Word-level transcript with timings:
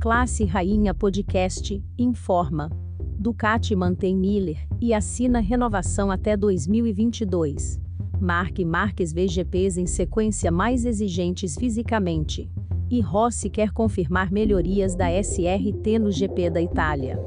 Classe 0.00 0.46
Rainha 0.46 0.94
Podcast 0.94 1.84
informa. 1.98 2.70
Ducati 3.18 3.76
mantém 3.76 4.16
Miller 4.16 4.66
e 4.80 4.94
assina 4.94 5.40
renovação 5.40 6.10
até 6.10 6.38
2022. 6.38 7.78
Mark 8.18 8.58
Marques 8.60 9.12
vê 9.12 9.28
GPs 9.28 9.76
em 9.76 9.84
sequência 9.84 10.50
mais 10.50 10.86
exigentes 10.86 11.54
fisicamente. 11.54 12.50
E 12.88 13.02
Rossi 13.02 13.50
quer 13.50 13.72
confirmar 13.72 14.32
melhorias 14.32 14.94
da 14.94 15.10
SRT 15.22 15.98
no 15.98 16.10
GP 16.10 16.48
da 16.48 16.62
Itália. 16.62 17.18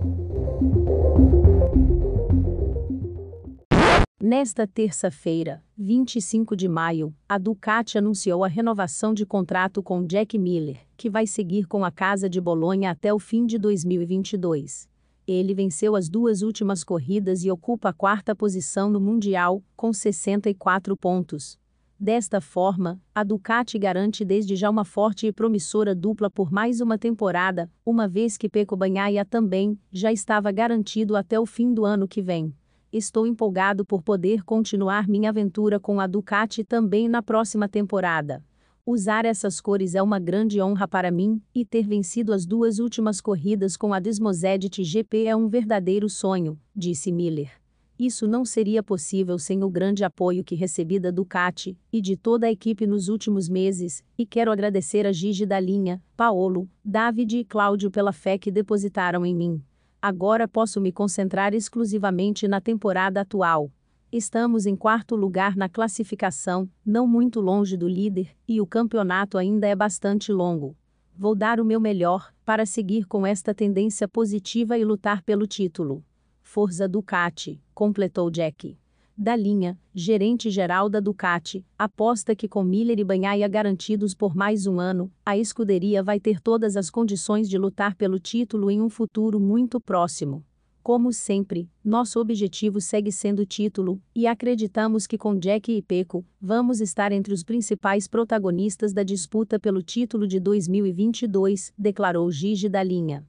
Nesta 4.25 4.65
terça-feira, 4.65 5.61
25 5.77 6.55
de 6.55 6.69
maio, 6.69 7.13
a 7.27 7.37
Ducati 7.37 7.97
anunciou 7.97 8.45
a 8.45 8.47
renovação 8.47 9.13
de 9.13 9.25
contrato 9.25 9.83
com 9.83 10.01
Jack 10.05 10.39
Miller, 10.39 10.79
que 10.95 11.09
vai 11.09 11.27
seguir 11.27 11.67
com 11.67 11.83
a 11.83 11.91
Casa 11.91 12.29
de 12.29 12.39
Bolonha 12.39 12.89
até 12.89 13.13
o 13.13 13.19
fim 13.19 13.45
de 13.45 13.57
2022. 13.57 14.87
Ele 15.27 15.53
venceu 15.53 15.93
as 15.93 16.07
duas 16.07 16.41
últimas 16.41 16.85
corridas 16.85 17.43
e 17.43 17.51
ocupa 17.51 17.89
a 17.89 17.93
quarta 17.93 18.33
posição 18.33 18.89
no 18.89 19.01
Mundial, 19.01 19.61
com 19.75 19.91
64 19.91 20.95
pontos. 20.95 21.59
Desta 21.99 22.39
forma, 22.39 23.01
a 23.13 23.25
Ducati 23.25 23.77
garante 23.77 24.23
desde 24.23 24.55
já 24.55 24.69
uma 24.69 24.85
forte 24.85 25.27
e 25.27 25.33
promissora 25.33 25.93
dupla 25.93 26.29
por 26.29 26.49
mais 26.49 26.79
uma 26.79 26.97
temporada, 26.97 27.69
uma 27.85 28.07
vez 28.07 28.37
que 28.37 28.47
Pecco 28.47 28.77
Bagnaia 28.77 29.25
também 29.25 29.77
já 29.91 30.13
estava 30.13 30.49
garantido 30.49 31.17
até 31.17 31.37
o 31.37 31.45
fim 31.45 31.73
do 31.73 31.83
ano 31.83 32.07
que 32.07 32.21
vem 32.21 32.55
estou 32.93 33.25
empolgado 33.25 33.83
por 33.83 34.03
poder 34.03 34.43
continuar 34.43 35.07
minha 35.07 35.29
aventura 35.29 35.79
com 35.79 35.99
a 35.99 36.05
Ducati 36.05 36.63
também 36.63 37.09
na 37.09 37.23
próxima 37.23 37.67
temporada. 37.67 38.45
Usar 38.85 39.25
essas 39.25 39.59
cores 39.59 39.95
é 39.95 40.03
uma 40.03 40.19
grande 40.19 40.61
honra 40.61 40.87
para 40.87 41.09
mim, 41.09 41.41
e 41.55 41.65
ter 41.65 41.87
vencido 41.87 42.31
as 42.31 42.45
duas 42.45 42.79
últimas 42.79 43.19
corridas 43.19 43.75
com 43.75 43.93
a 43.93 43.99
Desmosedit 43.99 44.83
GP 44.83 45.25
é 45.25 45.35
um 45.35 45.47
verdadeiro 45.47 46.07
sonho, 46.07 46.59
disse 46.75 47.11
Miller. 47.11 47.51
Isso 47.97 48.27
não 48.27 48.43
seria 48.43 48.83
possível 48.83 49.39
sem 49.39 49.63
o 49.63 49.69
grande 49.69 50.03
apoio 50.03 50.43
que 50.43 50.55
recebi 50.55 50.99
da 50.99 51.11
Ducati 51.11 51.77
e 51.91 52.01
de 52.01 52.17
toda 52.17 52.47
a 52.47 52.51
equipe 52.51 52.85
nos 52.85 53.07
últimos 53.07 53.47
meses, 53.47 54.03
e 54.17 54.25
quero 54.25 54.51
agradecer 54.51 55.07
a 55.07 55.11
Gigi 55.11 55.45
da 55.45 55.59
linha, 55.59 56.03
Paolo, 56.17 56.69
David 56.83 57.37
e 57.37 57.45
Cláudio 57.45 57.89
pela 57.89 58.11
fé 58.11 58.37
que 58.37 58.51
depositaram 58.51 59.25
em 59.25 59.33
mim. 59.33 59.63
Agora 60.05 60.49
posso 60.49 60.81
me 60.81 60.91
concentrar 60.91 61.53
exclusivamente 61.53 62.45
na 62.45 62.59
temporada 62.59 63.21
atual. 63.21 63.71
Estamos 64.11 64.65
em 64.65 64.75
quarto 64.75 65.15
lugar 65.15 65.55
na 65.55 65.69
classificação, 65.69 66.69
não 66.85 67.07
muito 67.07 67.39
longe 67.39 67.77
do 67.77 67.87
líder, 67.87 68.35
e 68.45 68.59
o 68.59 68.67
campeonato 68.67 69.37
ainda 69.37 69.65
é 69.65 69.73
bastante 69.73 70.29
longo. 70.29 70.75
Vou 71.15 71.33
dar 71.33 71.57
o 71.57 71.63
meu 71.63 71.79
melhor 71.79 72.33
para 72.43 72.65
seguir 72.65 73.05
com 73.05 73.25
esta 73.25 73.53
tendência 73.53 74.05
positiva 74.05 74.77
e 74.77 74.83
lutar 74.83 75.23
pelo 75.23 75.47
título. 75.47 76.03
Forza 76.41 76.85
Ducati, 76.85 77.63
completou 77.73 78.29
Jack 78.29 78.77
da 79.17 79.35
linha, 79.35 79.77
gerente-geral 79.93 80.89
da 80.89 80.99
Ducati, 80.99 81.65
aposta 81.77 82.35
que 82.35 82.47
com 82.47 82.63
Miller 82.63 82.99
e 82.99 83.03
Banhaia 83.03 83.47
garantidos 83.47 84.15
por 84.15 84.35
mais 84.35 84.65
um 84.65 84.79
ano, 84.79 85.11
a 85.25 85.37
escuderia 85.37 86.01
vai 86.01 86.19
ter 86.19 86.39
todas 86.39 86.75
as 86.75 86.89
condições 86.89 87.47
de 87.47 87.57
lutar 87.57 87.95
pelo 87.95 88.19
título 88.19 88.71
em 88.71 88.81
um 88.81 88.89
futuro 88.89 89.39
muito 89.39 89.79
próximo. 89.79 90.43
Como 90.81 91.13
sempre, 91.13 91.69
nosso 91.81 92.19
objetivo 92.19 92.81
segue 92.81 93.09
sendo 93.09 93.43
o 93.43 93.45
título, 93.45 94.01
e 94.13 94.27
acreditamos 94.27 95.07
que 95.07 95.17
com 95.17 95.39
Jack 95.39 95.71
e 95.71 95.81
Peco, 95.81 96.25
vamos 96.41 96.81
estar 96.81 97.13
entre 97.13 97.33
os 97.33 97.41
principais 97.41 98.05
protagonistas 98.05 98.91
da 98.91 99.03
disputa 99.03 99.57
pelo 99.57 99.81
título 99.81 100.27
de 100.27 100.41
2022, 100.41 101.71
declarou 101.77 102.29
Gigi 102.29 102.67
da 102.67 102.83
linha. 102.83 103.25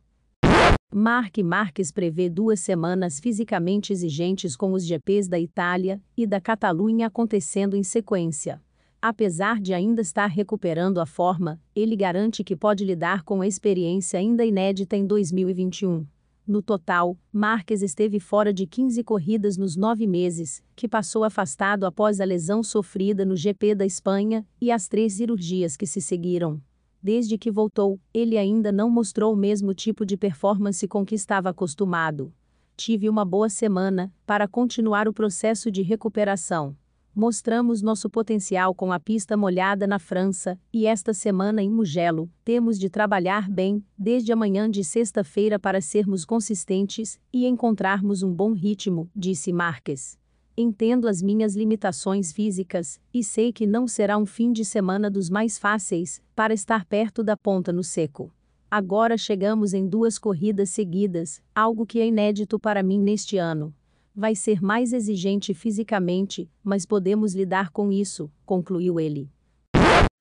Mark 0.97 1.39
Marques 1.39 1.91
prevê 1.91 2.31
duas 2.31 2.61
semanas 2.61 3.19
fisicamente 3.19 3.93
exigentes 3.93 4.55
com 4.55 4.73
os 4.73 4.87
GPs 4.87 5.29
da 5.29 5.41
Itália 5.41 6.01
e 6.17 6.25
da 6.25 6.41
Catalunha 6.41 7.09
acontecendo 7.09 7.75
em 7.75 7.83
sequência. 7.83 8.63
Apesar 9.03 9.61
de 9.61 9.75
ainda 9.75 10.01
estar 10.01 10.29
recuperando 10.29 11.01
a 11.01 11.05
forma, 11.05 11.61
ele 11.75 11.97
garante 11.97 12.45
que 12.45 12.55
pode 12.55 12.85
lidar 12.85 13.25
com 13.25 13.41
a 13.41 13.47
experiência 13.49 14.21
ainda 14.21 14.45
inédita 14.45 14.97
em 14.97 15.05
2021. 15.05 16.07
No 16.47 16.63
total, 16.63 17.19
Marques 17.33 17.83
esteve 17.83 18.21
fora 18.21 18.55
de 18.55 18.65
15 18.65 19.03
corridas 19.03 19.57
nos 19.57 19.75
nove 19.75 20.07
meses, 20.07 20.63
que 20.77 20.87
passou 20.87 21.25
afastado 21.25 21.87
após 21.87 22.21
a 22.21 22.25
lesão 22.25 22.63
sofrida 22.63 23.25
no 23.25 23.35
GP 23.35 23.75
da 23.75 23.85
Espanha 23.85 24.47
e 24.61 24.71
as 24.71 24.87
três 24.87 25.15
cirurgias 25.15 25.77
que 25.77 25.89
se 25.89 26.01
seguiram. 26.01 26.63
Desde 27.05 27.37
que 27.37 27.51
voltou, 27.51 28.01
ele 28.15 28.39
ainda 28.39 28.73
não 28.73 28.89
mostrou 28.89 29.35
o 29.35 29.37
mesmo 29.37 29.75
tipo 29.75 30.07
de 30.07 30.17
performance 30.17 30.89
com 30.89 31.05
que 31.05 31.15
estava 31.15 31.51
acostumado. 31.51 32.33
Tive 32.79 33.11
uma 33.11 33.27
boa 33.27 33.51
semana 33.51 34.11
para 34.25 34.49
continuar 34.49 35.07
o 35.07 35.13
processo 35.13 35.71
de 35.71 35.83
recuperação. 35.83 36.75
Mostramos 37.15 37.83
nosso 37.83 38.09
potencial 38.09 38.75
com 38.75 38.91
a 38.91 38.99
pista 38.99 39.37
molhada 39.37 39.87
na 39.87 39.99
França, 39.99 40.59
e 40.73 40.87
esta 40.87 41.13
semana 41.13 41.63
em 41.63 41.69
Mugello, 41.69 42.31
temos 42.43 42.79
de 42.79 42.89
trabalhar 42.89 43.51
bem, 43.51 43.85
desde 43.99 44.33
amanhã 44.33 44.69
de 44.71 44.83
sexta-feira 44.83 45.59
para 45.59 45.83
sermos 45.83 46.25
consistentes 46.25 47.21
e 47.31 47.47
encontrarmos 47.47 48.23
um 48.23 48.33
bom 48.33 48.53
ritmo, 48.53 49.11
disse 49.15 49.53
Marques. 49.53 50.19
Entendo 50.57 51.09
as 51.09 51.21
minhas 51.21 51.57
limitações 51.57 52.31
físicas, 52.31 53.01
e 53.13 53.25
sei 53.25 53.53
que 53.53 53.67
não 53.67 53.89
será 53.89 54.17
um 54.17 54.25
fim 54.25 54.53
de 54.53 54.65
semana 54.65 55.11
dos 55.11 55.29
mais 55.29 55.59
fáceis, 55.59 56.23
para 56.33 56.55
estar 56.55 56.85
perto 56.85 57.25
da 57.25 57.37
ponta 57.37 57.73
no 57.73 57.83
seco. 57.83 58.33
Agora 58.71 59.19
chegamos 59.19 59.75
em 59.75 59.89
duas 59.89 60.17
corridas 60.17 60.71
seguidas, 60.71 61.43
algo 61.53 61.85
que 61.85 61.99
é 61.99 62.07
inédito 62.07 62.57
para 62.57 62.85
mim 62.85 63.01
neste 63.01 63.37
ano. 63.37 63.75
Vai 64.15 64.37
ser 64.37 64.63
mais 64.63 64.93
exigente 64.93 65.53
fisicamente, 65.53 66.49
mas 66.63 66.87
podemos 66.87 67.35
lidar 67.35 67.71
com 67.71 67.91
isso, 67.91 68.31
concluiu 68.47 69.01
ele. 69.01 69.29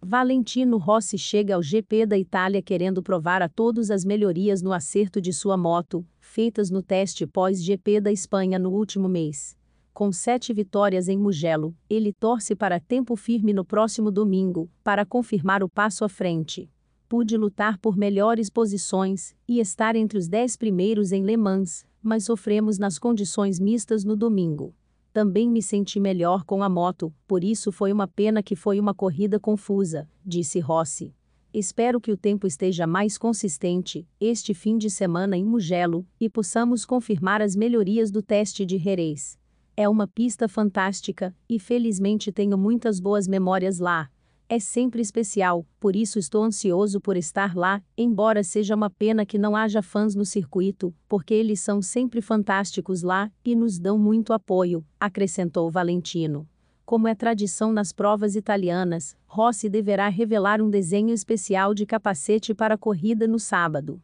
Valentino 0.02 0.78
Rossi 0.78 1.18
chega 1.18 1.54
ao 1.54 1.62
GP 1.62 2.08
da 2.08 2.18
Itália 2.18 2.60
querendo 2.60 3.04
provar 3.04 3.44
a 3.44 3.48
todos 3.48 3.92
as 3.92 4.04
melhorias 4.04 4.64
no 4.64 4.74
acerto 4.74 5.22
de 5.22 5.32
sua 5.32 5.56
moto, 5.56 6.04
feitas 6.20 6.72
no 6.72 6.82
teste 6.82 7.28
pós-GP 7.28 8.02
da 8.02 8.12
Espanha 8.12 8.58
no 8.58 8.72
último 8.72 9.08
mês. 9.08 9.56
Com 9.94 10.12
sete 10.12 10.52
vitórias 10.52 11.08
em 11.08 11.20
Mugello, 11.20 11.76
ele 11.88 12.12
torce 12.12 12.56
para 12.56 12.80
tempo 12.80 13.16
firme 13.16 13.54
no 13.54 13.64
próximo 13.64 14.10
domingo, 14.10 14.68
para 14.84 15.06
confirmar 15.06 15.62
o 15.62 15.70
passo 15.70 16.04
à 16.04 16.10
frente. 16.10 16.68
Pude 17.08 17.38
lutar 17.38 17.78
por 17.78 17.96
melhores 17.96 18.50
posições 18.50 19.36
e 19.48 19.60
estar 19.60 19.96
entre 19.96 20.18
os 20.18 20.28
dez 20.28 20.58
primeiros 20.58 21.12
em 21.12 21.24
Le 21.24 21.38
Mans, 21.38 21.86
mas 22.02 22.24
sofremos 22.24 22.80
nas 22.80 22.98
condições 22.98 23.60
mistas 23.60 24.04
no 24.04 24.16
domingo. 24.16 24.74
Também 25.14 25.48
me 25.48 25.62
senti 25.62 26.00
melhor 26.00 26.44
com 26.44 26.64
a 26.64 26.70
moto, 26.70 27.14
por 27.28 27.44
isso 27.44 27.72
foi 27.72 27.94
uma 27.94 28.08
pena 28.08 28.42
que 28.42 28.56
foi 28.56 28.80
uma 28.80 28.96
corrida 28.96 29.40
confusa, 29.40 30.10
disse 30.26 30.60
Rossi. 30.60 31.14
Espero 31.54 32.02
que 32.02 32.12
o 32.12 32.18
tempo 32.18 32.48
esteja 32.48 32.88
mais 32.88 33.16
consistente 33.16 34.08
este 34.20 34.56
fim 34.56 34.76
de 34.76 34.90
semana 34.90 35.38
em 35.38 35.46
Mugello 35.46 36.04
e 36.20 36.28
possamos 36.28 36.84
confirmar 36.84 37.44
as 37.44 37.56
melhorias 37.56 38.10
do 38.10 38.24
teste 38.24 38.66
de 38.66 38.80
Jerez. 38.80 39.38
É 39.76 39.90
uma 39.90 40.08
pista 40.08 40.48
fantástica, 40.48 41.36
e 41.50 41.58
felizmente 41.58 42.32
tenho 42.32 42.56
muitas 42.56 43.00
boas 43.00 43.28
memórias 43.28 43.80
lá. 43.80 44.08
É 44.48 44.60
sempre 44.60 45.02
especial, 45.02 45.66
por 45.80 45.96
isso 45.96 46.20
estou 46.20 46.44
ansioso 46.44 47.02
por 47.02 47.18
estar 47.18 47.56
lá, 47.56 47.82
embora 47.98 48.44
seja 48.44 48.76
uma 48.76 48.88
pena 48.88 49.26
que 49.26 49.40
não 49.40 49.56
haja 49.56 49.82
fãs 49.82 50.14
no 50.14 50.26
circuito, 50.26 50.94
porque 51.10 51.34
eles 51.34 51.60
são 51.60 51.82
sempre 51.82 52.22
fantásticos 52.22 53.02
lá 53.02 53.32
e 53.44 53.56
nos 53.56 53.80
dão 53.80 53.98
muito 53.98 54.32
apoio, 54.32 54.86
acrescentou 55.00 55.72
Valentino. 55.72 56.48
Como 56.86 57.08
é 57.08 57.16
tradição 57.16 57.74
nas 57.74 57.92
provas 57.92 58.36
italianas, 58.36 59.18
Rossi 59.26 59.70
deverá 59.70 60.08
revelar 60.08 60.62
um 60.62 60.70
desenho 60.70 61.16
especial 61.16 61.74
de 61.74 61.88
capacete 61.88 62.54
para 62.54 62.76
a 62.76 62.78
corrida 62.78 63.28
no 63.28 63.40
sábado. 63.40 64.00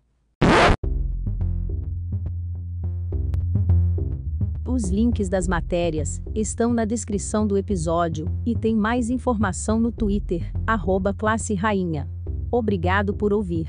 Os 4.71 4.83
links 4.83 5.27
das 5.27 5.47
matérias 5.47 6.21
estão 6.35 6.71
na 6.71 6.85
descrição 6.85 7.47
do 7.47 7.57
episódio 7.57 8.27
e 8.45 8.55
tem 8.55 8.75
mais 8.75 9.09
informação 9.09 9.79
no 9.79 9.91
Twitter, 9.91 10.53
arroba. 10.67 11.11
Obrigado 12.51 13.11
por 13.15 13.33
ouvir. 13.33 13.67